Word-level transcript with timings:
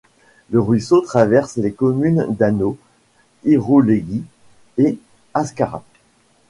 Le 0.49 0.59
ruisseau 0.59 1.01
traverse 1.01 1.57
les 1.57 1.71
communes 1.73 2.25
d’Anhaux, 2.27 2.75
Irouléguy 3.45 4.23
et 4.79 4.97
Ascarat. 5.35 5.83